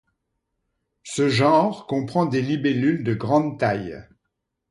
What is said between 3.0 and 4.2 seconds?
de grande taille.